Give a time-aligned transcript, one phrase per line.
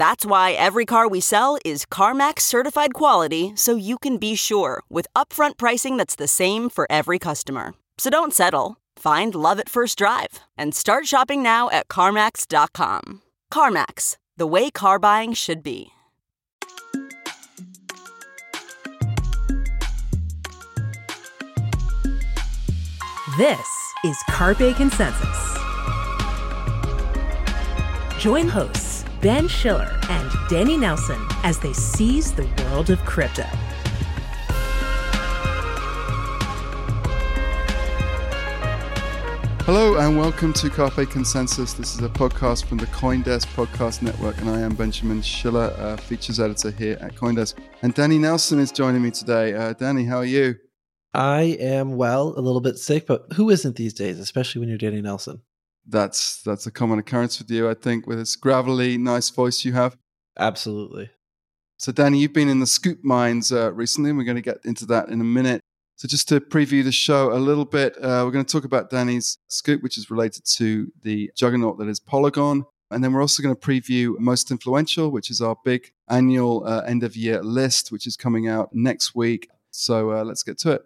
[0.00, 4.80] That's why every car we sell is CarMax certified quality so you can be sure
[4.88, 7.74] with upfront pricing that's the same for every customer.
[7.98, 8.78] So don't settle.
[8.96, 13.20] Find love at first drive and start shopping now at CarMax.com.
[13.52, 15.90] CarMax, the way car buying should be.
[23.36, 23.68] This
[24.02, 25.58] is Carpe Consensus.
[28.18, 33.42] Join hosts Ben Schiller and Danny Nelson as they seize the world of crypto.
[39.66, 41.74] Hello and welcome to Carpe Consensus.
[41.74, 45.98] This is a podcast from the Coindesk Podcast Network, and I am Benjamin Schiller, uh,
[45.98, 47.56] features editor here at Coindesk.
[47.82, 49.52] And Danny Nelson is joining me today.
[49.52, 50.54] Uh, Danny, how are you?
[51.12, 54.78] I am well, a little bit sick, but who isn't these days, especially when you're
[54.78, 55.42] Danny Nelson?
[55.86, 59.72] That's that's a common occurrence with you, I think, with this gravelly, nice voice you
[59.72, 59.96] have.
[60.38, 61.10] Absolutely.
[61.80, 64.58] So, Danny, you've been in the scoop mines uh, recently, and we're going to get
[64.64, 65.62] into that in a minute.
[65.96, 68.90] So, just to preview the show a little bit, uh, we're going to talk about
[68.90, 72.66] Danny's scoop, which is related to the juggernaut that is Polygon.
[72.90, 76.82] And then we're also going to preview Most Influential, which is our big annual uh,
[76.82, 79.48] end of year list, which is coming out next week.
[79.70, 80.82] So, uh, let's get to it.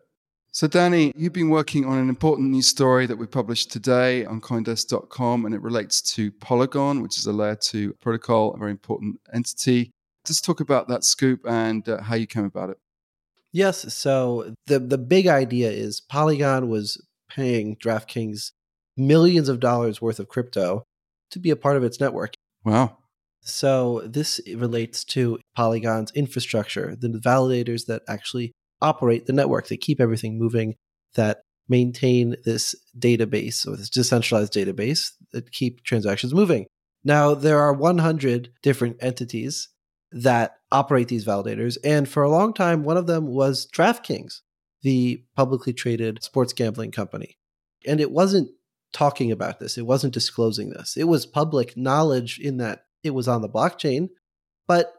[0.54, 4.41] So, Danny, you've been working on an important news story that we published today on
[4.41, 9.19] Coindesk.com, and it relates to Polygon, which is a layer two protocol, a very important
[9.32, 9.91] entity.
[10.25, 12.78] Just talk about that scoop and uh, how you came about it.
[13.50, 13.93] Yes.
[13.93, 18.53] So, the, the big idea is Polygon was paying DraftKings
[18.97, 20.84] millions of dollars worth of crypto
[21.32, 22.34] to be a part of its network.
[22.64, 22.98] Wow.
[23.41, 28.53] So, this relates to Polygon's infrastructure, the validators that actually
[28.84, 30.75] operate the network, that keep everything moving,
[31.15, 36.67] that maintain this database or this decentralized database that keep transactions moving.
[37.03, 39.69] Now, there are 100 different entities
[40.12, 41.77] that operate these validators.
[41.83, 44.41] And for a long time, one of them was DraftKings,
[44.83, 47.37] the publicly traded sports gambling company.
[47.87, 48.50] And it wasn't
[48.93, 50.97] talking about this, it wasn't disclosing this.
[50.97, 54.09] It was public knowledge in that it was on the blockchain,
[54.69, 54.94] but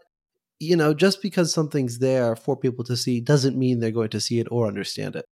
[0.60, 4.22] you know, just because something's there for people to see doesn't mean they're going to
[4.22, 5.26] see it or understand it.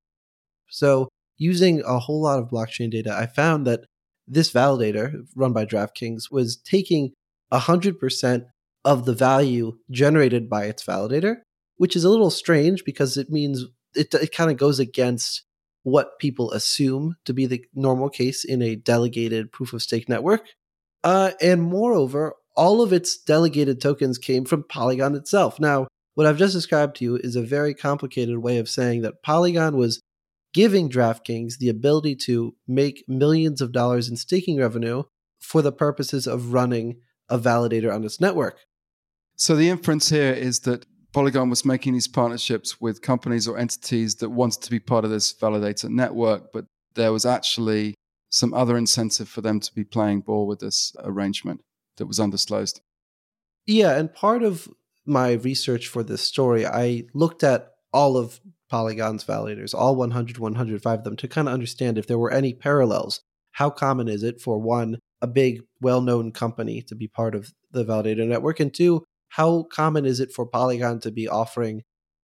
[0.69, 3.81] So, using a whole lot of blockchain data, I found that
[4.27, 7.13] this validator run by DraftKings was taking
[7.51, 8.45] 100%
[8.85, 11.37] of the value generated by its validator,
[11.77, 15.43] which is a little strange because it means it, it kind of goes against
[15.83, 20.47] what people assume to be the normal case in a delegated proof of stake network.
[21.03, 25.59] Uh, and moreover, all of its delegated tokens came from Polygon itself.
[25.59, 29.23] Now, what I've just described to you is a very complicated way of saying that
[29.23, 30.01] Polygon was
[30.53, 35.03] giving DraftKings the ability to make millions of dollars in staking revenue
[35.39, 36.97] for the purposes of running
[37.29, 38.59] a validator on its network.
[39.35, 44.15] So the inference here is that Polygon was making these partnerships with companies or entities
[44.15, 47.95] that wanted to be part of this validator network, but there was actually
[48.29, 51.61] some other incentive for them to be playing ball with this arrangement
[51.97, 52.81] that was undisclosed.
[53.65, 54.67] Yeah, and part of
[55.05, 58.39] my research for this story, I looked at all of
[58.69, 62.53] Polygon's validators, all 100, 105 of them, to kind of understand if there were any
[62.53, 63.21] parallels.
[63.51, 67.53] How common is it for one, a big, well known company to be part of
[67.71, 68.59] the validator network?
[68.59, 71.83] And two, how common is it for Polygon to be offering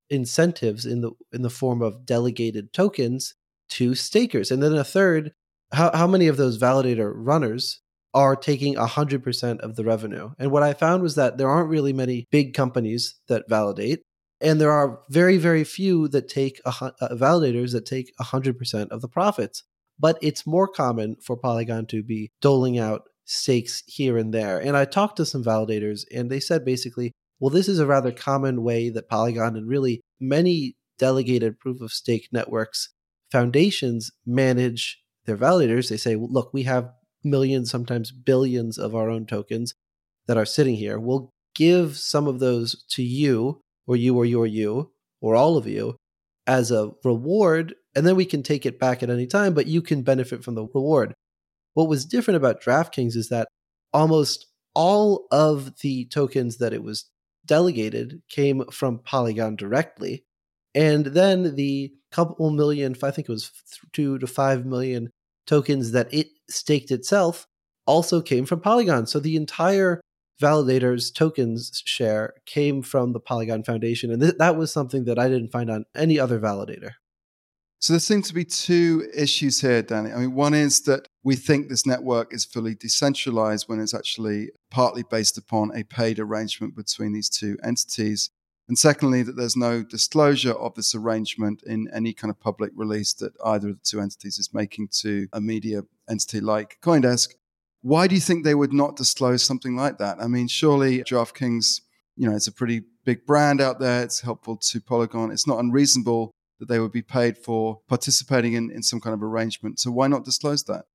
[0.10, 3.36] incentives in the in the form of delegated tokens
[3.70, 4.50] to stakers?
[4.50, 5.34] And then a third,
[5.72, 7.82] how, how many of those validator runners
[8.14, 10.32] are taking 100% of the revenue.
[10.40, 14.02] And what I found was that there aren't really many big companies that validate.
[14.42, 19.02] And there are very, very few that take a, uh, validators that take 100% of
[19.02, 19.64] the profits.
[20.00, 24.58] But it's more common for Polygon to be doling out stakes here and there.
[24.60, 28.12] And I talked to some validators, and they said basically, well, this is a rather
[28.12, 32.90] common way that Polygon and really many delegated proof of stake networks
[33.32, 35.90] foundations manage their validators.
[35.90, 36.90] They say, well, look, we have
[37.24, 39.74] millions, sometimes billions of our own tokens
[40.28, 41.00] that are sitting here.
[41.00, 45.58] We'll give some of those to you, or you, or you, or you, or all
[45.58, 45.98] of you
[46.48, 49.82] as a reward, and then we can take it back at any time, but you
[49.82, 51.14] can benefit from the reward.
[51.74, 53.48] What was different about DraftKings is that
[53.94, 57.10] almost all of the tokens that it was
[57.46, 60.24] delegated came from Polygon directly.
[60.76, 63.52] And then the couple million, I think it was
[63.94, 65.10] two to five million
[65.50, 67.48] tokens that it staked itself
[67.88, 69.08] also came from Polygon.
[69.08, 70.00] So the entire
[70.40, 74.12] validator's tokens share came from the Polygon Foundation.
[74.12, 76.92] And th- that was something that I didn't find on any other validator.
[77.80, 80.12] So there seem to be two issues here, Danny.
[80.12, 84.52] I mean, one is that we think this network is fully decentralized when it's actually
[84.70, 88.30] partly based upon a paid arrangement between these two entities.
[88.70, 93.14] And secondly, that there's no disclosure of this arrangement in any kind of public release
[93.14, 97.34] that either of the two entities is making to a media entity like Coindesk.
[97.82, 100.22] Why do you think they would not disclose something like that?
[100.22, 101.82] I mean, surely DraftKings,
[102.16, 104.04] you know, it's a pretty big brand out there.
[104.04, 105.32] It's helpful to Polygon.
[105.32, 106.30] It's not unreasonable
[106.60, 109.80] that they would be paid for participating in, in some kind of arrangement.
[109.80, 110.86] So why not disclose that?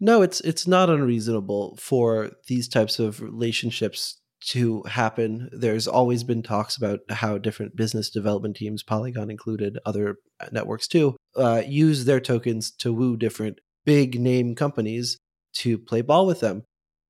[0.00, 5.48] No, it's it's not unreasonable for these types of relationships to happen.
[5.52, 10.16] There's always been talks about how different business development teams, Polygon included, other
[10.50, 15.18] networks too, uh, use their tokens to woo different big name companies
[15.54, 16.64] to play ball with them.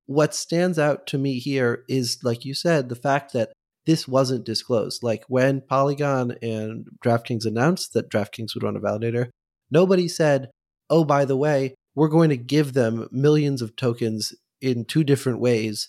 [0.06, 3.52] What stands out to me here is, like you said, the fact that
[3.87, 5.02] this wasn't disclosed.
[5.02, 9.31] Like when Polygon and DraftKings announced that DraftKings would run a validator,
[9.70, 10.50] nobody said,
[10.90, 15.40] oh, by the way, we're going to give them millions of tokens in two different
[15.40, 15.88] ways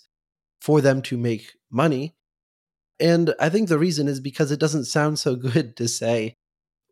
[0.64, 2.14] for them to make money.
[2.98, 6.36] And I think the reason is because it doesn't sound so good to say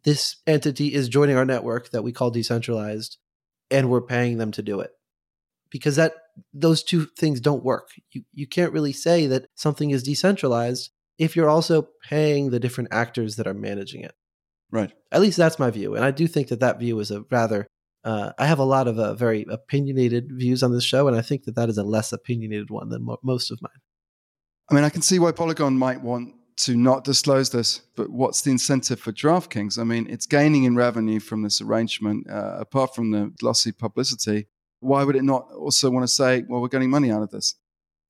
[0.05, 3.17] this entity is joining our network that we call decentralized
[3.71, 4.91] and we're paying them to do it.
[5.71, 6.13] Because that
[6.53, 7.89] those two things don't work.
[8.11, 12.91] You you can't really say that something is decentralized if you're also paying the different
[12.93, 14.13] actors that are managing it.
[14.71, 14.93] Right.
[15.11, 17.67] At least that's my view, and I do think that that view is a rather.
[18.05, 21.23] Uh, I have a lot of uh, very opinionated views on this show, and I
[21.23, 23.71] think that that is a less opinionated one than mo- most of mine.
[24.71, 28.43] I mean, I can see why Polygon might want to not disclose this, but what's
[28.43, 29.79] the incentive for DraftKings?
[29.79, 34.49] I mean, it's gaining in revenue from this arrangement, uh, apart from the glossy publicity
[34.83, 37.55] why would it not also want to say, well, we're getting money out of this?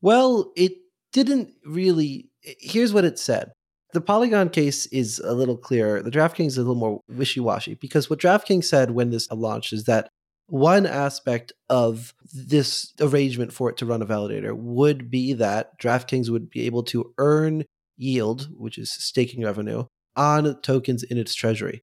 [0.00, 0.72] Well, it
[1.12, 2.30] didn't really.
[2.40, 3.52] Here's what it said.
[3.92, 6.02] The Polygon case is a little clearer.
[6.02, 9.72] The DraftKings is a little more wishy washy because what DraftKings said when this launched
[9.72, 10.08] is that
[10.46, 16.30] one aspect of this arrangement for it to run a validator would be that DraftKings
[16.30, 17.64] would be able to earn
[17.98, 19.84] yield, which is staking revenue,
[20.16, 21.82] on tokens in its treasury.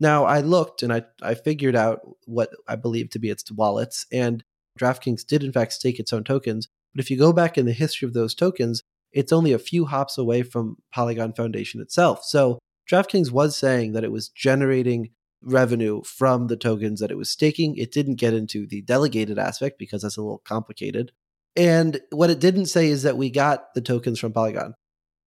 [0.00, 4.04] Now, I looked and I, I figured out what I believe to be its wallets,
[4.10, 4.42] and
[4.78, 6.66] DraftKings did, in fact, stake its own tokens.
[6.94, 9.86] But if you go back in the history of those tokens, it's only a few
[9.86, 12.24] hops away from Polygon Foundation itself.
[12.24, 12.58] So
[12.90, 15.10] DraftKings was saying that it was generating
[15.42, 17.76] revenue from the tokens that it was staking.
[17.76, 21.12] It didn't get into the delegated aspect because that's a little complicated.
[21.56, 24.74] And what it didn't say is that we got the tokens from Polygon.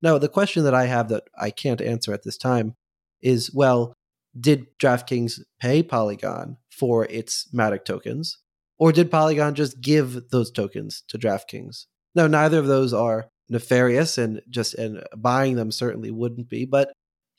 [0.01, 2.75] Now, the question that I have that I can't answer at this time
[3.21, 3.93] is well,
[4.37, 8.39] did DraftKings pay Polygon for its Matic tokens,
[8.77, 11.85] or did Polygon just give those tokens to DraftKings?
[12.13, 16.91] Now, neither of those are nefarious, and just and buying them certainly wouldn't be, but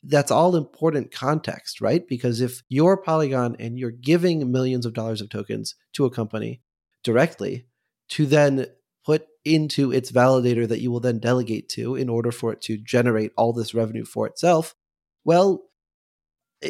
[0.03, 2.07] that's all important context, right?
[2.07, 6.61] Because if you're Polygon and you're giving millions of dollars of tokens to a company
[7.03, 7.65] directly
[8.09, 8.67] to then
[9.05, 12.77] put into its validator that you will then delegate to in order for it to
[12.77, 14.75] generate all this revenue for itself,
[15.23, 15.63] well,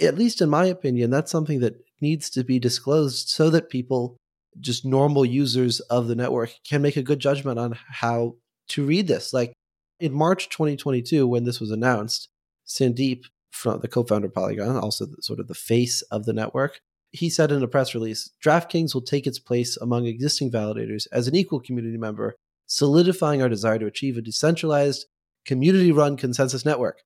[0.01, 4.17] at least in my opinion, that's something that needs to be disclosed so that people,
[4.59, 8.35] just normal users of the network, can make a good judgment on how
[8.69, 9.33] to read this.
[9.33, 9.53] Like
[9.99, 12.29] in March 2022, when this was announced,
[12.67, 16.79] Sandeep, from the co-founder of Polygon, also sort of the face of the network,
[17.11, 21.27] he said in a press release, DraftKings will take its place among existing validators as
[21.27, 22.35] an equal community member,
[22.67, 25.07] solidifying our desire to achieve a decentralized,
[25.45, 27.01] community-run consensus network.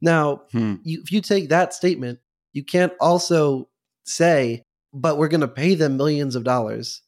[0.00, 0.76] Now, hmm.
[0.82, 2.18] you, if you take that statement,
[2.52, 3.68] you can't also
[4.04, 4.62] say,
[4.92, 7.02] but we're going to pay them millions of dollars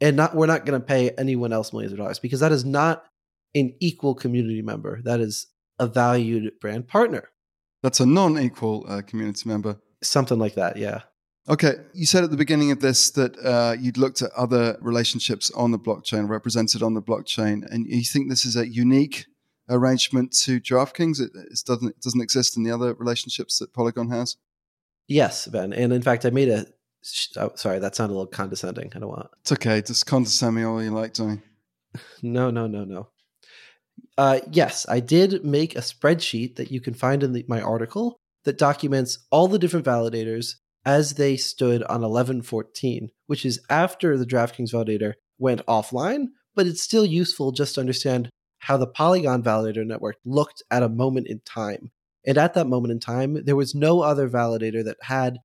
[0.00, 2.64] and not we're not going to pay anyone else millions of dollars because that is
[2.64, 3.04] not
[3.54, 5.00] an equal community member.
[5.02, 5.46] That is
[5.78, 7.30] a valued brand partner.
[7.82, 9.80] That's a non-equal uh, community member.
[10.02, 11.02] Something like that, yeah.
[11.48, 15.50] Okay, you said at the beginning of this that uh, you'd looked at other relationships
[15.52, 19.24] on the blockchain, represented on the blockchain, and you think this is a unique
[19.70, 21.20] arrangement to DraftKings?
[21.20, 24.36] It, it doesn't it doesn't exist in the other relationships that Polygon has.
[25.06, 26.66] Yes, Ben, and in fact, I made a
[27.36, 28.92] Oh, sorry, that sounded a little condescending.
[28.94, 29.28] I don't want.
[29.40, 29.80] It's okay.
[29.82, 31.40] Just condescend me all you like, Johnny.
[32.22, 33.08] No, no, no, no.
[34.18, 38.18] Uh, yes, I did make a spreadsheet that you can find in the, my article
[38.44, 44.26] that documents all the different validators as they stood on 1114, which is after the
[44.26, 48.28] DraftKings validator went offline, but it's still useful just to understand
[48.60, 51.90] how the Polygon validator network looked at a moment in time.
[52.26, 55.38] And at that moment in time, there was no other validator that had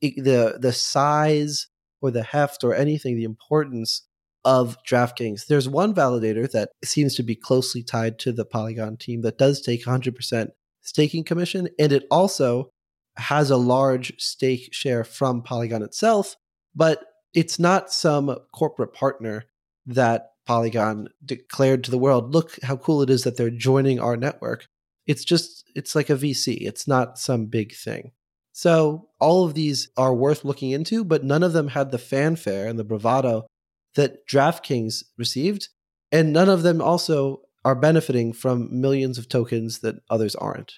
[0.00, 1.68] the the size
[2.00, 4.06] or the heft or anything, the importance
[4.44, 5.46] of DraftKings.
[5.46, 9.60] There's one validator that seems to be closely tied to the Polygon team that does
[9.60, 10.48] take 100%
[10.80, 12.70] staking commission, and it also
[13.16, 16.36] has a large stake share from Polygon itself,
[16.74, 17.04] but
[17.34, 19.44] it's not some corporate partner
[19.86, 24.16] that Polygon declared to the world, look how cool it is that they're joining our
[24.16, 24.66] network.
[25.06, 26.56] It's just, it's like a VC.
[26.60, 28.12] It's not some big thing.
[28.60, 32.68] So all of these are worth looking into, but none of them had the fanfare
[32.68, 33.46] and the bravado
[33.94, 35.70] that DraftKings received.
[36.12, 40.74] And none of them also are benefiting from millions of tokens that others aren't.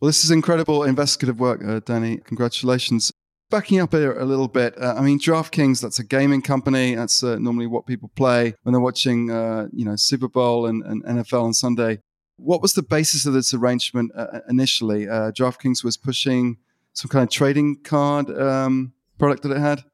[0.00, 2.16] Well, this is incredible investigative work, uh, Danny.
[2.24, 3.12] Congratulations.
[3.50, 6.94] Backing up a little bit, uh, I mean, DraftKings, that's a gaming company.
[6.94, 10.82] That's uh, normally what people play when they're watching, uh, you know, Super Bowl and,
[10.82, 11.98] and, NFL on Sunday.
[12.38, 15.08] What was the basis of this arrangement uh, initially?
[15.08, 16.56] Uh, DraftKings was pushing
[16.92, 19.84] some kind of trading card um, product that it had?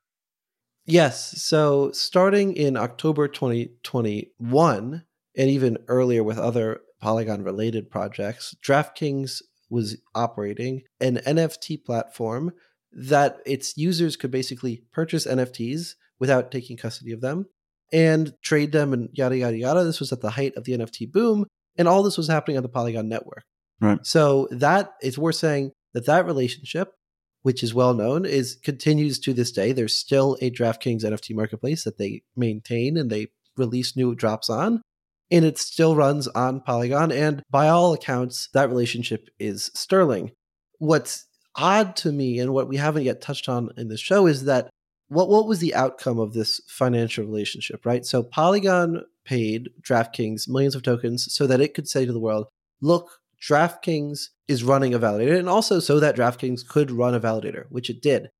[0.86, 1.42] Yes.
[1.42, 5.04] So starting in October 2021,
[5.36, 12.52] and even earlier with other Polygon related projects, DraftKings was operating an NFT platform
[12.92, 17.46] that its users could basically purchase NFTs without taking custody of them
[17.92, 19.84] and trade them and yada, yada, yada.
[19.84, 21.46] This was at the height of the NFT boom.
[21.76, 23.44] And all this was happening on the Polygon network.
[23.80, 23.98] Right.
[24.06, 26.92] So that is worth saying that that relationship,
[27.42, 29.72] which is well known, is continues to this day.
[29.72, 34.82] There's still a DraftKings NFT marketplace that they maintain and they release new drops on
[35.30, 37.10] and it still runs on Polygon.
[37.10, 40.32] And by all accounts, that relationship is sterling.
[40.78, 41.26] What's
[41.56, 44.70] odd to me, and what we haven't yet touched on in the show, is that
[45.08, 48.04] what what was the outcome of this financial relationship, right?
[48.04, 52.46] So Polygon paid DraftKings millions of tokens so that it could say to the world,
[52.80, 57.66] look, DraftKings is running a validator, and also so that DraftKings could run a validator,
[57.68, 58.30] which it did.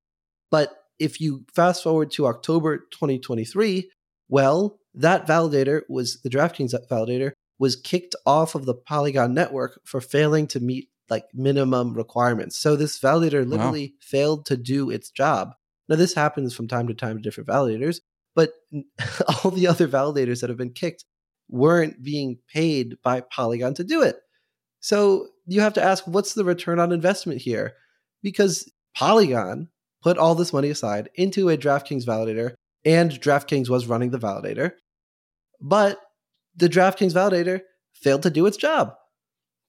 [0.49, 3.89] But if you fast forward to October 2023,
[4.29, 10.01] well, that validator was the DraftKings validator was kicked off of the Polygon network for
[10.01, 12.57] failing to meet like minimum requirements.
[12.57, 13.99] So this validator literally wow.
[14.01, 15.53] failed to do its job.
[15.87, 17.99] Now this happens from time to time to different validators,
[18.35, 18.51] but
[19.43, 21.05] all the other validators that have been kicked
[21.49, 24.17] weren't being paid by Polygon to do it.
[24.79, 27.73] So you have to ask what's the return on investment here?
[28.21, 29.69] Because Polygon
[30.03, 34.73] put all this money aside into a DraftKings validator and DraftKings was running the validator.
[35.59, 35.99] But
[36.55, 37.61] the DraftKings validator
[37.93, 38.93] failed to do its job.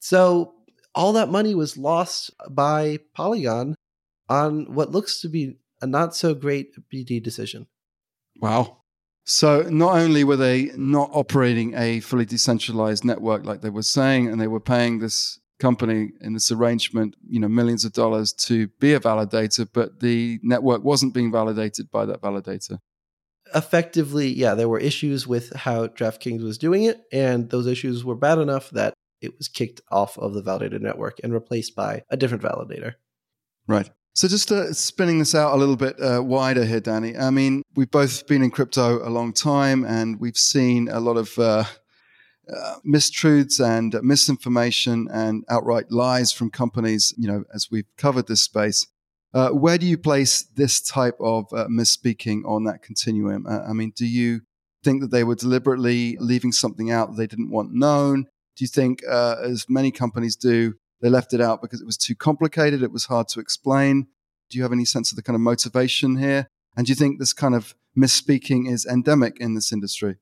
[0.01, 0.53] So
[0.95, 3.75] all that money was lost by Polygon
[4.29, 7.67] on what looks to be a not so great BD decision.
[8.41, 8.79] Wow.
[9.25, 14.29] So not only were they not operating a fully decentralized network like they were saying,
[14.29, 18.69] and they were paying this company in this arrangement, you know, millions of dollars to
[18.79, 22.79] be a validator, but the network wasn't being validated by that validator
[23.55, 28.15] effectively, yeah, there were issues with how DraftKings was doing it, and those issues were
[28.15, 32.17] bad enough that it was kicked off of the validator network and replaced by a
[32.17, 32.95] different validator.
[33.67, 33.91] Right.
[34.17, 37.15] So just uh, spinning this out a little bit uh, wider here, Danny.
[37.19, 41.19] I mean, we've both been in crypto a long time, and we've seen a lot
[41.19, 41.65] of uh,
[42.51, 47.13] uh mistruths and misinformation and outright lies from companies.
[47.19, 48.87] You know, as we've covered this space.
[49.35, 53.47] Uh, where do you place this type of uh, misspeaking on that continuum?
[53.47, 54.41] I mean, do you
[54.83, 58.23] think that they were deliberately leaving something out that they didn't want known?
[58.57, 62.15] Do you think, as many companies do, they left it out because it was too
[62.15, 64.07] complicated, it was hard to explain?
[64.51, 66.49] Do you have any sense of the kind of motivation here?
[66.77, 70.17] And do you think this kind of misspeaking is endemic in this industry?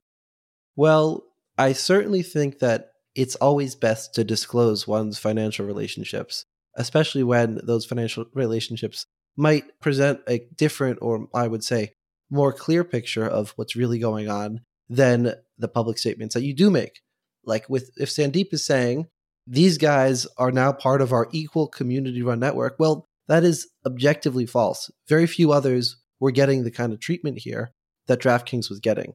[0.76, 1.24] Well,
[1.58, 7.84] I certainly think that it's always best to disclose one's financial relationships especially when those
[7.84, 11.92] financial relationships might present a different, or I would say,
[12.30, 16.70] more clear picture of what's really going on than the public statements that you do
[16.70, 17.00] make.
[17.44, 19.06] Like with if Sandeep is saying
[19.46, 24.46] these guys are now part of our equal community run network, well, that is objectively
[24.46, 24.90] false.
[25.08, 27.72] Very few others were getting the kind of treatment here
[28.06, 29.14] that DraftKings was getting.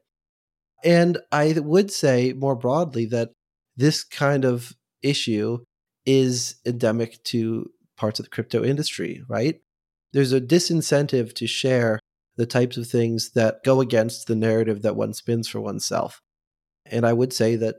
[0.84, 3.30] And I would say more broadly that
[3.76, 5.60] this kind of issue
[6.06, 9.60] is endemic to parts of the crypto industry, right?
[10.14, 12.00] there's a disincentive to share
[12.36, 16.22] the types of things that go against the narrative that one spins for oneself.
[16.86, 17.76] And I would say that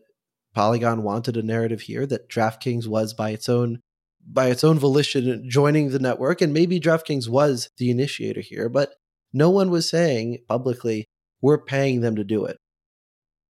[0.54, 3.80] Polygon wanted a narrative here that DraftKings was by its own
[4.26, 8.92] by its own volition joining the network and maybe DraftKings was the initiator here, but
[9.32, 11.06] no one was saying publicly
[11.40, 12.58] we're paying them to do it.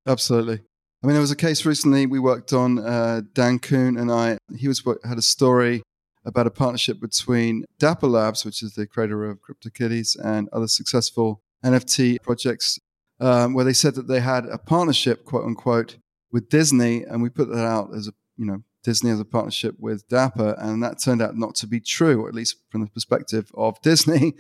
[0.06, 0.60] Absolutely.
[1.02, 2.78] I mean, there was a case recently we worked on.
[2.78, 4.38] Uh, Dan Kuhn and I.
[4.56, 5.82] He was had a story
[6.24, 11.40] about a partnership between Dapper Labs, which is the creator of CryptoKitties, and other successful
[11.64, 12.78] NFT projects,
[13.18, 15.96] um, where they said that they had a partnership, quote unquote,
[16.32, 19.76] with Disney, and we put that out as a you know Disney as a partnership
[19.78, 22.86] with Dapper, and that turned out not to be true, or at least from the
[22.88, 24.34] perspective of Disney,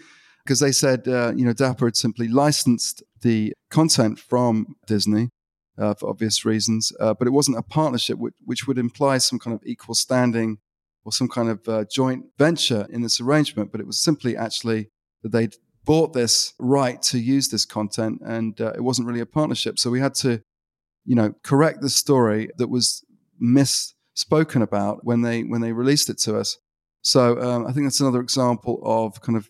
[0.44, 5.30] because they said uh, you know Dapper had simply licensed the content from Disney
[5.80, 9.38] uh, for obvious reasons, uh, but it wasn't a partnership, which, which, would imply some
[9.38, 10.58] kind of equal standing
[11.04, 13.72] or some kind of uh, joint venture in this arrangement.
[13.72, 14.90] But it was simply actually
[15.22, 15.54] that they'd
[15.84, 19.78] bought this right to use this content, and uh, it wasn't really a partnership.
[19.78, 20.42] So we had to,
[21.04, 23.04] you know, correct the story that was
[23.42, 26.58] misspoken about when they when they released it to us.
[27.02, 29.48] So um, I think that's another example of kind of,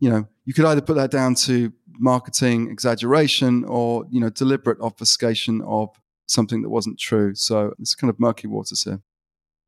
[0.00, 4.80] you know, you could either put that down to marketing exaggeration or you know deliberate
[4.80, 5.90] obfuscation of
[6.26, 7.34] something that wasn't true.
[7.34, 9.00] So it's kind of murky waters here.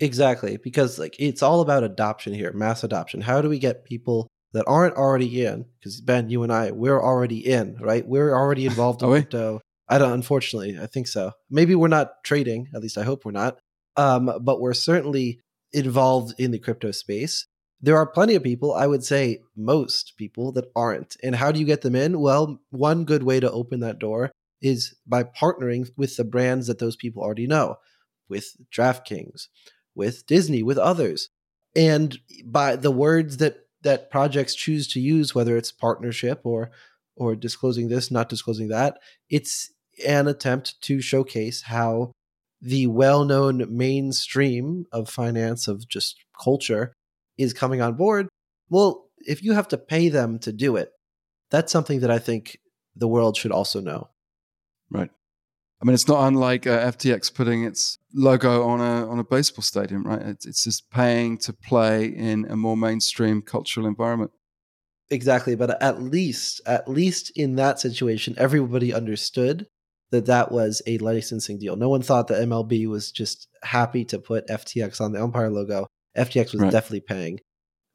[0.01, 3.21] Exactly, because like it's all about adoption here, mass adoption.
[3.21, 5.65] How do we get people that aren't already in?
[5.79, 8.07] Because Ben, you and I, we're already in, right?
[8.07, 9.61] We're already involved in crypto.
[9.89, 10.13] I don't.
[10.13, 11.33] Unfortunately, I think so.
[11.51, 12.69] Maybe we're not trading.
[12.75, 13.59] At least I hope we're not.
[13.97, 15.41] Um, but we're certainly
[15.73, 17.47] involved in the crypto space
[17.81, 21.17] there are plenty of people, I would say most people, that aren't.
[21.23, 22.21] And how do you get them in?
[22.21, 26.79] Well, one good way to open that door is by partnering with the brands that
[26.79, 27.77] those people already know,
[28.29, 29.49] with DraftKings,
[29.95, 31.29] with Disney, with others.
[31.75, 36.71] And by the words that that projects choose to use, whether it's partnership or
[37.15, 38.99] or disclosing this, not disclosing that,
[39.31, 39.71] it's
[40.05, 42.13] an attempt to showcase how
[42.61, 46.95] the well-known mainstream of finance of just culture
[47.39, 48.29] is coming on board.
[48.69, 50.91] Well, if you have to pay them to do it,
[51.51, 52.59] that's something that I think
[52.95, 54.09] the world should also know.
[54.91, 55.11] Right.
[55.81, 59.63] I mean, it's not unlike uh, FTX putting its logo on a on a baseball
[59.63, 60.23] stadium, right?
[60.23, 64.31] It's, it's just paying to play in a more mainstream cultural environment.
[65.11, 69.67] Exactly, but at least at least in that situation, everybody understood
[70.11, 71.77] that that was a licensing deal.
[71.77, 75.87] No one thought that MLB was just happy to put FTX on the umpire logo.
[76.17, 76.73] FTX was right.
[76.73, 77.41] definitely paying.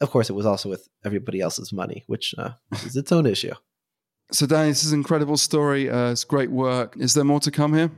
[0.02, 2.52] Of course, it was also with everybody else's money, which uh,
[2.86, 3.54] is its own issue.
[4.32, 5.89] So, Danny, this is an incredible story.
[5.89, 6.95] Uh, it's great work.
[6.97, 7.91] Is there more to come here?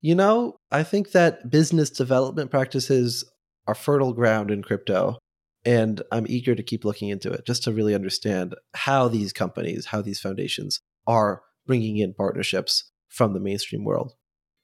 [0.00, 3.24] You know, I think that business development practices
[3.66, 5.18] are fertile ground in crypto.
[5.64, 9.86] And I'm eager to keep looking into it just to really understand how these companies,
[9.86, 14.14] how these foundations are bringing in partnerships from the mainstream world.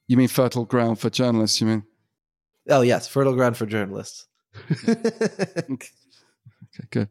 [0.09, 1.85] You mean fertile ground for journalists, you mean?
[2.69, 4.27] Oh, yes, fertile ground for journalists.
[4.89, 5.89] okay.
[6.91, 7.09] good.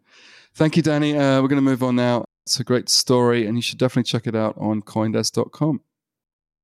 [0.53, 1.17] Thank you, Danny.
[1.17, 2.25] Uh, we're going to move on now.
[2.45, 5.81] It's a great story, and you should definitely check it out on Coindesk.com.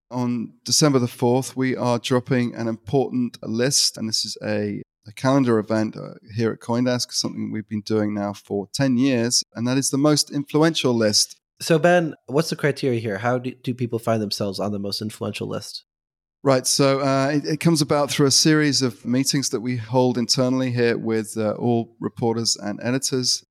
[0.09, 5.11] On December the 4th, we are dropping an important list, and this is a, a
[5.13, 9.67] calendar event uh, here at Coindesk, something we've been doing now for 10 years, and
[9.67, 11.39] that is the most influential list.
[11.59, 13.17] So, Ben, what's the criteria here?
[13.17, 15.85] How do, do people find themselves on the most influential list?
[16.43, 16.67] Right.
[16.67, 20.71] So uh, it, it, comes about through a series of meetings that we hold internally
[20.71, 23.43] here with uh, all reporters and editors.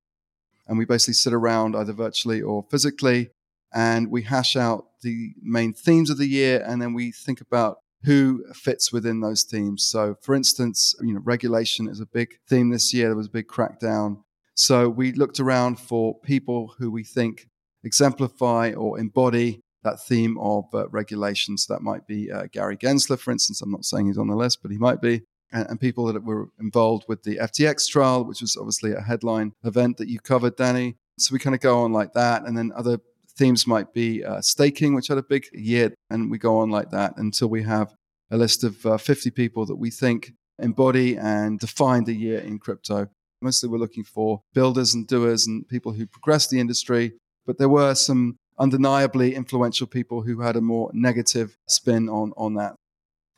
[0.66, 3.30] And we basically sit around either virtually or physically
[3.74, 7.78] and we hash out the main themes of the year and then we think about
[8.04, 9.84] who fits within those themes.
[9.84, 13.08] So, for instance, you know, regulation is a big theme this year.
[13.08, 14.22] There was a big crackdown.
[14.54, 17.48] So, we looked around for people who we think
[17.86, 21.66] exemplify or embody that theme of uh, regulations.
[21.66, 23.62] That might be uh, Gary Gensler, for instance.
[23.62, 25.22] I'm not saying he's on the list, but he might be.
[25.52, 29.52] And, and, people that were involved with the FTX trial, which was obviously a headline
[29.64, 30.96] event that you covered, Danny.
[31.18, 32.42] So we kind of go on like that.
[32.44, 32.98] And then other
[33.38, 35.94] themes might be uh, staking, which had a big year.
[36.10, 37.94] And we go on like that until we have
[38.32, 42.58] a list of uh, 50 people that we think embody and define the year in
[42.58, 43.08] crypto.
[43.40, 47.12] Mostly we're looking for builders and doers and people who progress the industry.
[47.46, 52.54] But there were some undeniably influential people who had a more negative spin on, on
[52.54, 52.74] that.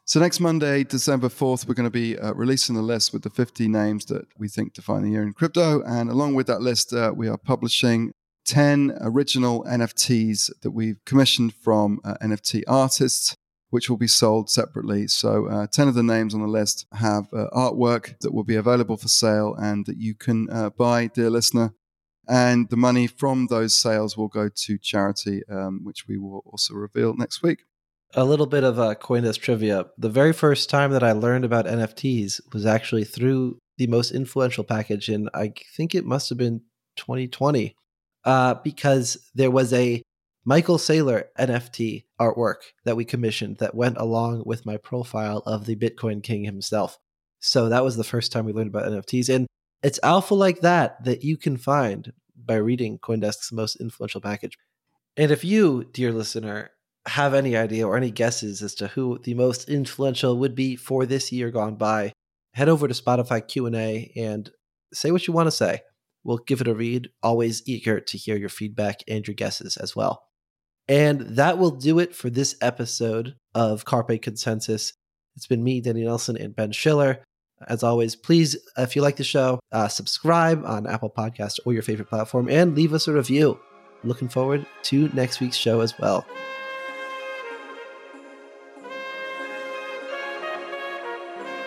[0.05, 3.31] So next Monday, December 4th, we're going to be uh, releasing a list with the
[3.31, 5.83] 50 names that we think define the year in crypto.
[5.83, 8.13] And along with that list, uh, we are publishing
[8.47, 13.37] 10 original NFTs that we've commissioned from uh, NFT artists,
[13.69, 15.07] which will be sold separately.
[15.09, 18.57] So uh, 10 of the names on the list have uh, artwork that will be
[18.57, 21.75] available for sale and that you can uh, buy, dear listener,
[22.29, 26.75] And the money from those sales will go to charity, um, which we will also
[26.75, 27.61] reveal next week.
[28.15, 29.87] A little bit of a Coindesk trivia.
[29.97, 34.65] The very first time that I learned about NFTs was actually through the most influential
[34.65, 36.63] package and I think it must have been
[36.97, 37.75] 2020,
[38.25, 40.03] uh, because there was a
[40.45, 45.77] Michael Saylor NFT artwork that we commissioned that went along with my profile of the
[45.77, 46.99] Bitcoin King himself.
[47.41, 49.35] So that was the first time we learned about NFTs.
[49.35, 49.47] And
[49.83, 54.57] it's alpha like that that you can find by reading Coindesk's most influential package.
[55.17, 56.71] And if you, dear listener,
[57.07, 61.07] have any idea or any guesses as to who the most influential would be for
[61.07, 62.13] this year gone by,
[62.55, 64.51] head over to Spotify Q&A and
[64.93, 65.81] say what you want to say.
[66.25, 67.09] We'll give it a read.
[67.23, 70.23] Always eager to hear your feedback and your guesses as well.
[70.87, 74.93] And that will do it for this episode of Carpe Consensus.
[75.37, 77.23] It's been me, Danny Nelson, and Ben Schiller.
[77.67, 81.83] As always, please, if you like the show, uh, subscribe on Apple Podcast or your
[81.83, 83.59] favorite platform and leave us a review.
[84.05, 86.25] Looking forward to next week's show as well.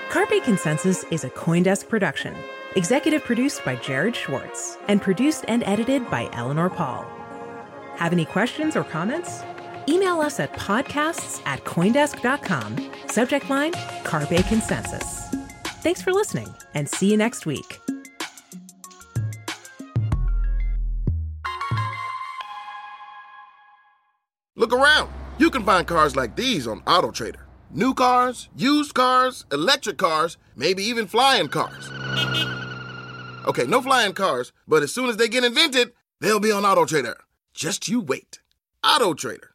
[0.09, 2.35] Carpe Consensus is a Coindesk production,
[2.75, 7.05] executive produced by Jared Schwartz, and produced and edited by Eleanor Pahl.
[7.95, 9.41] Have any questions or comments?
[9.87, 12.91] Email us at podcasts at Coindesk.com.
[13.07, 13.73] Subject line
[14.03, 15.20] Carpe Consensus.
[15.81, 17.79] Thanks for listening and see you next week.
[24.55, 25.11] Look around.
[25.39, 27.41] You can find cars like these on AutoTrader.
[27.71, 31.89] New cars, used cars, electric cars, maybe even flying cars.
[33.47, 37.15] Okay, no flying cars, but as soon as they get invented, they'll be on AutoTrader.
[37.55, 38.39] Just you wait.
[38.83, 39.51] AutoTrader.